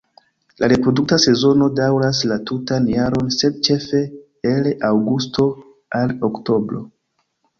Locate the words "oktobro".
6.29-6.83